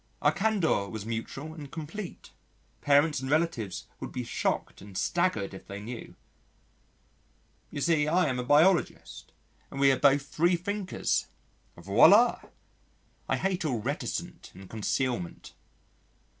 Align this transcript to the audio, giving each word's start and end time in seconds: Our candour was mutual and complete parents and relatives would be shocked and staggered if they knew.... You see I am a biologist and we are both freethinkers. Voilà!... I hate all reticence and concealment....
Our 0.19 0.31
candour 0.31 0.89
was 0.89 1.05
mutual 1.05 1.53
and 1.53 1.71
complete 1.71 2.31
parents 2.81 3.19
and 3.19 3.29
relatives 3.29 3.85
would 3.99 4.11
be 4.11 4.23
shocked 4.23 4.81
and 4.81 4.97
staggered 4.97 5.53
if 5.53 5.67
they 5.67 5.79
knew.... 5.79 6.15
You 7.69 7.81
see 7.81 8.07
I 8.07 8.25
am 8.25 8.39
a 8.39 8.43
biologist 8.43 9.31
and 9.69 9.79
we 9.79 9.91
are 9.91 9.99
both 9.99 10.23
freethinkers. 10.25 11.27
Voilà!... 11.77 12.49
I 13.29 13.37
hate 13.37 13.63
all 13.63 13.79
reticence 13.79 14.49
and 14.55 14.67
concealment.... 14.67 15.53